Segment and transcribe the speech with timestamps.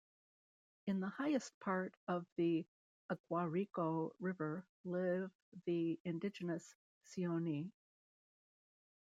[0.87, 2.65] In the highest part of the
[3.11, 5.29] Aguarico River live
[5.65, 6.73] the indigenous
[7.05, 7.69] Sioni.